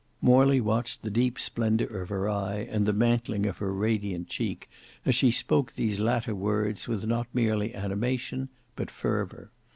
Morley 0.19 0.59
watched 0.59 1.03
the 1.03 1.11
deep 1.11 1.37
splendour 1.37 1.87
of 2.01 2.09
her 2.09 2.27
eye 2.27 2.67
and 2.71 2.87
the 2.87 2.91
mantling 2.91 3.45
of 3.45 3.59
her 3.59 3.71
radiant 3.71 4.27
cheek, 4.27 4.67
as 5.05 5.13
she 5.13 5.29
spoke 5.29 5.73
these 5.73 5.99
latter 5.99 6.33
words 6.33 6.87
with 6.87 7.05
not 7.05 7.27
merely 7.35 7.75
animation 7.75 8.49
but 8.75 8.89
fervour. 8.89 9.51